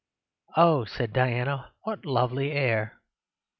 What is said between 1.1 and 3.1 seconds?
Diana, "what lovely air!"